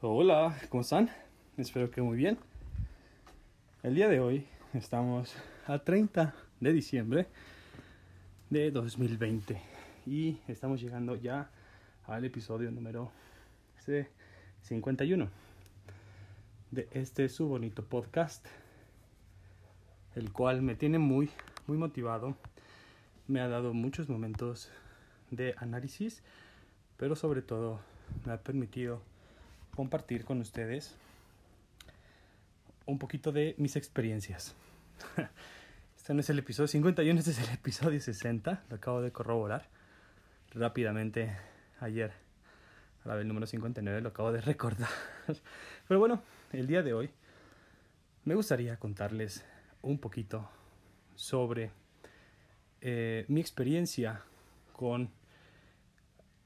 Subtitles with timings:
[0.00, 1.08] Hola, ¿cómo están?
[1.56, 2.36] Espero que muy bien.
[3.82, 5.34] El día de hoy estamos
[5.66, 7.26] a 30 de diciembre
[8.50, 9.58] de 2020
[10.04, 11.48] y estamos llegando ya
[12.06, 13.12] al episodio número
[14.62, 15.28] 51
[16.70, 18.44] de este su bonito podcast,
[20.16, 21.30] el cual me tiene muy,
[21.66, 22.36] muy motivado.
[23.26, 24.70] Me ha dado muchos momentos
[25.30, 26.22] de análisis,
[26.98, 27.80] pero sobre todo
[28.26, 29.00] me ha permitido
[29.74, 30.96] compartir con ustedes
[32.86, 34.54] un poquito de mis experiencias.
[35.96, 39.70] Este no es el episodio 51, este es el episodio 60, lo acabo de corroborar
[40.50, 41.34] rápidamente
[41.80, 42.12] ayer.
[43.02, 44.90] A la vez número 59 lo acabo de recordar.
[45.88, 46.22] Pero bueno,
[46.52, 47.10] el día de hoy
[48.24, 49.46] me gustaría contarles
[49.80, 50.46] un poquito
[51.14, 51.70] sobre
[52.82, 54.20] eh, mi experiencia
[54.74, 55.08] con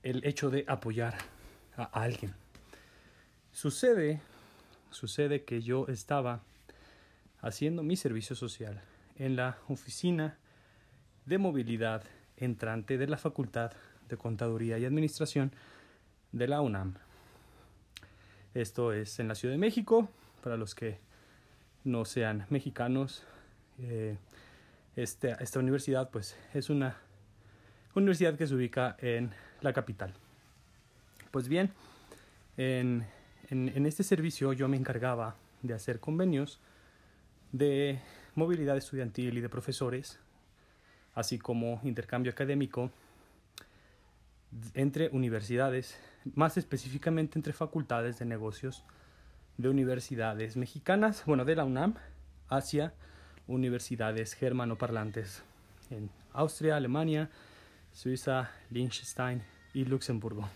[0.04, 1.18] el hecho de apoyar
[1.76, 2.32] a alguien.
[3.52, 4.20] Sucede,
[4.90, 6.42] sucede que yo estaba
[7.40, 8.80] haciendo mi servicio social
[9.16, 10.38] en la oficina
[11.26, 12.04] de movilidad
[12.36, 13.72] entrante de la Facultad
[14.08, 15.52] de Contaduría y Administración
[16.32, 16.94] de la UNAM.
[18.54, 20.08] Esto es en la Ciudad de México,
[20.42, 20.98] para los que
[21.84, 23.24] no sean mexicanos.
[23.80, 24.16] Eh,
[24.96, 26.96] esta, esta universidad pues es una
[27.94, 30.14] universidad que se ubica en la capital.
[31.30, 31.72] Pues bien,
[32.56, 33.06] en
[33.50, 36.60] en, este servicio yo me encargaba de hacer convenios
[37.52, 38.00] de
[38.34, 40.18] movilidad estudiantil y de profesores,
[41.14, 42.90] así como intercambio académico
[44.74, 45.98] entre universidades,
[46.34, 48.84] más específicamente entre facultades de negocios
[49.56, 51.94] de universidades mexicanas, bueno, de la UNAM,
[52.48, 52.94] hacia
[53.46, 55.42] universidades germanoparlantes
[55.90, 57.30] en Austria, Alemania,
[57.92, 59.42] Suiza, Liechtenstein
[59.74, 60.48] y Luxemburgo.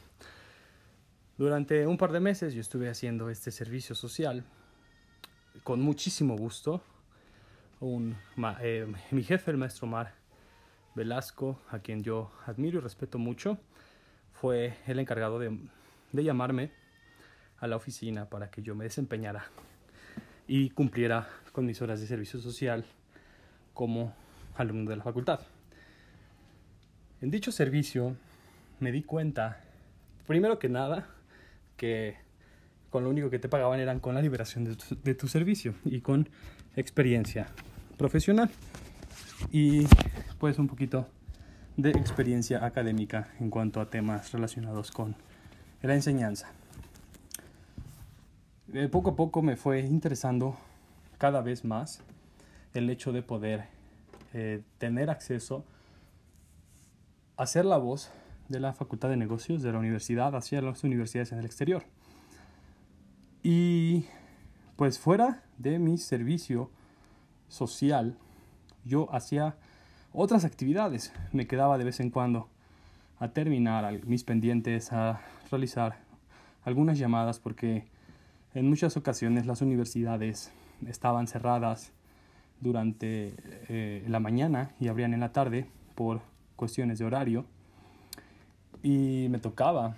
[1.43, 4.45] Durante un par de meses yo estuve haciendo este servicio social
[5.65, 6.85] con muchísimo gusto.
[8.61, 10.15] Eh, mi jefe, el maestro Mar
[10.95, 13.59] Velasco, a quien yo admiro y respeto mucho,
[14.35, 15.59] fue el encargado de
[16.13, 16.71] llamarme
[17.59, 19.47] a la oficina para que yo me desempeñara
[20.47, 22.85] y cumpliera con mis horas de servicio social
[23.75, 24.15] como
[24.55, 25.41] alumno de la facultad.
[27.21, 28.15] En dicho servicio
[28.79, 29.61] me di cuenta,
[30.29, 31.09] primero que nada,
[31.83, 32.15] que
[32.91, 36.29] con lo único que te pagaban eran con la liberación de tu, servicio y con
[36.77, 37.49] experiencia
[37.99, 38.49] profesional
[39.51, 39.85] y
[40.39, 41.09] pues un poquito
[41.77, 45.17] de experiencia académica en cuanto a temas relacionados con
[45.83, 46.53] la enseñanza.
[48.73, 50.57] Eh, poco a poco me fue interesando
[51.19, 52.01] cada vez más
[52.75, 53.65] el hecho de poder
[54.35, 55.65] eh, tener acceso
[57.37, 58.13] a ser la voz
[58.49, 61.85] de la Facultad de Negocios de la universidad hacia las universidades en el exterior.
[63.43, 64.05] Y
[64.77, 66.71] pues fuera de mi servicio
[67.49, 68.17] social,
[68.85, 69.57] yo hacía
[70.13, 71.13] otras actividades.
[71.33, 72.49] Me quedaba de vez en cuando
[73.19, 75.21] a terminar mis pendientes, a
[75.51, 75.99] realizar
[76.65, 77.87] algunas llamadas porque
[78.55, 80.53] en muchas ocasiones las universidades
[80.87, 81.93] estaban cerradas
[82.61, 83.35] durante
[83.69, 86.21] eh, la mañana y abrían en la tarde por
[86.57, 87.45] cuestiones de horario
[88.83, 89.95] y me tocaba,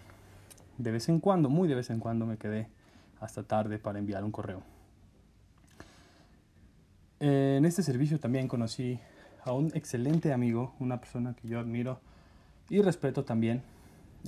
[0.78, 2.69] de vez en cuando, muy de vez en cuando me quedé
[3.21, 4.62] hasta tarde para enviar un correo.
[7.21, 8.99] En este servicio también conocí
[9.44, 12.00] a un excelente amigo, una persona que yo admiro
[12.69, 13.62] y respeto también,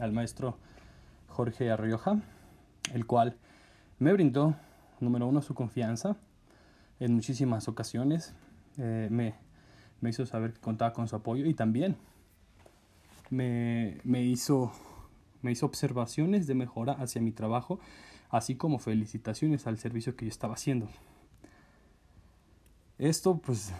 [0.01, 0.57] al maestro
[1.29, 2.21] Jorge Arrioja,
[2.95, 3.37] el cual
[3.99, 4.55] me brindó,
[5.01, 6.17] número uno, su confianza
[7.01, 8.35] en muchísimas ocasiones,
[8.79, 9.35] eh, me,
[10.01, 11.97] me hizo saber que contaba con su apoyo y también
[13.31, 14.73] me, me, hizo,
[15.43, 17.81] me hizo observaciones de mejora hacia mi trabajo,
[18.31, 20.89] así como felicitaciones al servicio que yo estaba haciendo.
[22.99, 23.73] Esto, pues,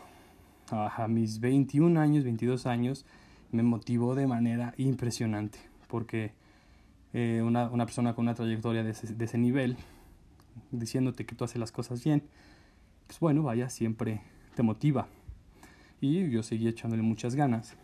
[0.71, 3.07] a, mis 21 años, 22 años,
[3.53, 5.59] me motivó de manera impresionante,
[5.89, 6.33] porque
[7.13, 9.77] eh, una, una, persona con una trayectoria de ese, nivel,
[10.71, 12.23] diciéndote que tú haces las cosas bien,
[13.07, 14.21] pues bueno, vaya, siempre
[14.55, 15.09] te motiva.
[16.01, 17.77] Y yo seguí echándole muchas ganas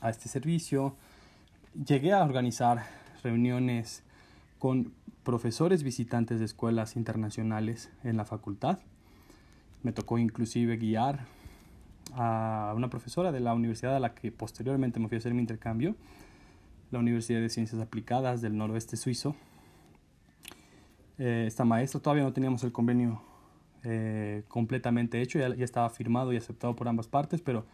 [0.00, 0.96] a este servicio.
[1.86, 2.84] Llegué a organizar
[3.22, 4.02] reuniones
[4.58, 8.78] con profesores visitantes de escuelas internacionales en la facultad.
[9.82, 11.26] Me tocó inclusive guiar
[12.14, 15.40] a una profesora de la universidad a la que posteriormente me fui a hacer mi
[15.40, 15.96] intercambio,
[16.90, 19.34] la Universidad de Ciencias Aplicadas del Noroeste Suizo.
[21.18, 23.22] Eh, esta maestra todavía no teníamos el convenio
[23.82, 27.64] eh, completamente hecho, ya, ya, estaba firmado y aceptado por ambas partes, pero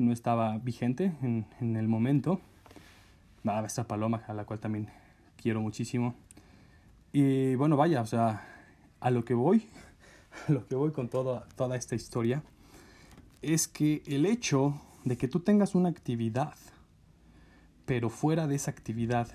[0.00, 2.40] no estaba vigente en, el momento.
[3.42, 4.88] Nada, esta paloma, a la cual también
[5.36, 6.14] quiero muchísimo.
[7.12, 8.46] Y bueno, vaya, o sea,
[9.00, 9.66] a lo que voy,
[10.48, 12.42] a lo que voy con toda esta historia,
[13.42, 16.54] es que el hecho de que tú tengas una actividad,
[17.86, 19.28] pero fuera de esa actividad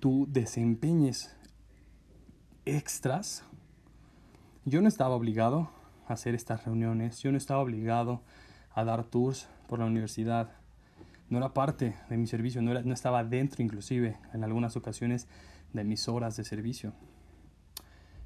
[0.00, 1.34] tú desempeñes
[2.64, 3.44] extras,
[4.64, 5.70] yo no estaba obligado
[6.08, 8.20] a hacer estas reuniones, yo no estaba obligado
[8.74, 10.52] a dar tours por la universidad,
[11.30, 15.26] no era parte de mi servicio, no, era, no estaba dentro inclusive en algunas ocasiones
[15.72, 16.92] de mis horas de servicio,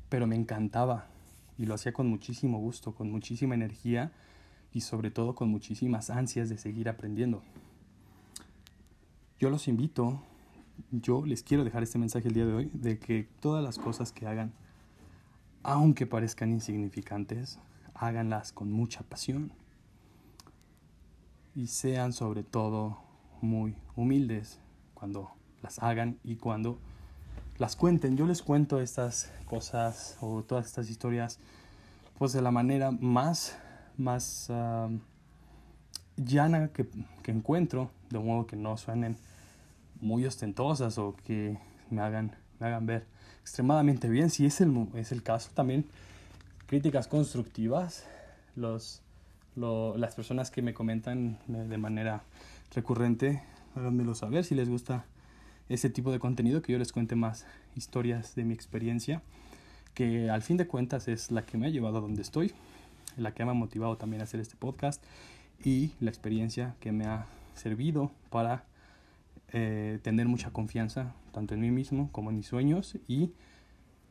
[0.09, 1.07] pero me encantaba
[1.57, 4.13] y lo hacía con muchísimo gusto, con muchísima energía
[4.73, 7.43] y sobre todo con muchísimas ansias de seguir aprendiendo.
[9.41, 10.23] Yo los invito,
[10.91, 14.13] yo les quiero dejar este mensaje el día de hoy, de que todas las cosas
[14.13, 14.53] que hagan,
[15.63, 17.59] aunque parezcan insignificantes,
[17.95, 19.53] háganlas con mucha pasión
[21.59, 22.99] y sean sobre todo
[23.41, 24.61] muy humildes
[24.95, 26.79] cuando las hagan y cuando
[27.59, 28.17] las cuenten.
[28.17, 31.41] Yo les cuento estas cosas o todas estas historias
[32.17, 33.59] pues de la manera más
[33.97, 34.53] más
[36.17, 36.87] llana que,
[37.25, 39.17] que, encuentro, de modo que no suenen
[40.01, 41.59] muy ostentosas o que
[41.91, 43.05] me hagan, me hagan ver
[43.41, 44.31] extremadamente bien.
[44.31, 45.87] Si es el, es el caso, también
[46.67, 48.05] críticas constructivas,
[48.55, 49.03] los,
[49.59, 52.23] las personas que me comentan de manera
[52.75, 53.43] recurrente,
[53.77, 55.05] háganmelo saber si les gusta
[55.69, 57.47] ese tipo de contenido, que yo les cuente más
[57.77, 59.23] historias de mi experiencia,
[59.95, 62.53] que al fin de cuentas es la que me ha llevado a donde estoy
[63.19, 65.03] la que me ha motivado también a hacer este podcast
[65.63, 68.65] y la experiencia que me ha servido para
[69.53, 73.33] eh, tener mucha confianza tanto en mí mismo como en mis sueños y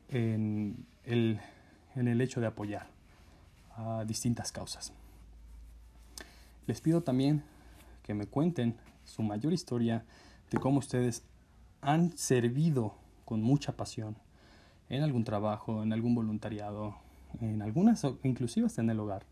[0.09, 1.39] en el,
[1.95, 2.87] en el hecho de apoyar
[3.75, 4.93] a distintas causas.
[6.67, 7.43] Les pido también
[8.03, 8.75] que me cuenten
[9.05, 10.05] su mayor historia
[10.51, 11.23] de cómo ustedes
[11.81, 14.17] han servido con mucha pasión
[14.89, 16.97] en algún trabajo, en algún voluntariado,
[17.41, 19.25] en algunas inclusive hasta en el hogar.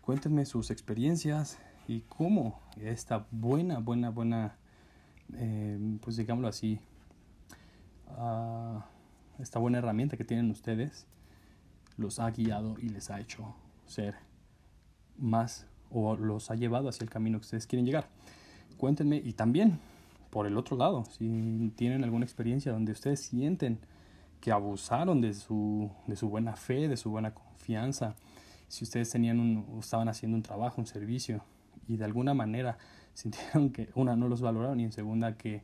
[0.00, 4.56] Cuéntenme sus experiencias y cómo esta buena, buena, buena,
[5.34, 6.80] eh, pues digámoslo así,
[8.08, 8.86] ah,
[9.38, 11.06] esta buena herramienta que tienen ustedes
[11.96, 13.54] los ha guiado y les ha hecho
[13.86, 14.14] ser
[15.18, 18.08] más o los ha llevado hacia el camino que ustedes quieren llegar.
[18.76, 19.78] Cuéntenme y también
[20.32, 23.78] por el otro lado, si tienen alguna experiencia donde ustedes sienten
[24.40, 28.16] que abusaron de su, de su buena fe, de su buena confianza.
[28.66, 31.44] Si ustedes tenían estaban haciendo un trabajo, un servicio,
[31.86, 32.78] y de alguna manera
[33.14, 35.62] sintieron que, una, no los valoraron, y en segunda, que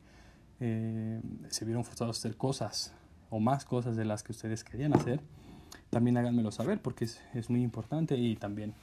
[0.59, 2.93] eh, se vieron forzados a hacer cosas
[3.31, 5.19] o más cosas de las que ustedes querían hacer,
[5.89, 8.75] también háganmelo saber porque es muy importante y también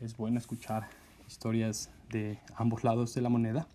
[0.00, 0.88] es bueno escuchar
[1.26, 3.66] historias de ambos lados de la moneda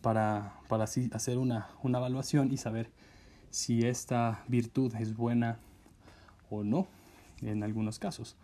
[0.00, 2.90] para, para así hacer una, una evaluación y saber
[3.50, 5.58] si esta virtud es buena
[6.50, 6.86] o no
[7.40, 8.36] en algunos casos.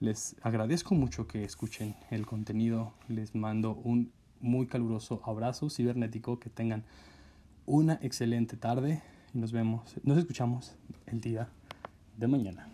[0.00, 2.92] Les agradezco mucho que escuchen el contenido.
[3.08, 6.38] Les mando un muy caluroso abrazo cibernético.
[6.38, 6.84] Que tengan
[7.66, 9.02] una excelente tarde
[9.32, 10.74] y nos vemos, nos escuchamos
[11.06, 11.48] el día
[12.18, 12.73] de mañana.